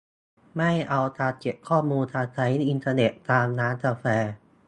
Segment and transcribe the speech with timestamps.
[0.57, 4.05] ไม่เอาการเก็บข้อมูลการใช้อินเทอร์เน็ตตามร้านกาแฟ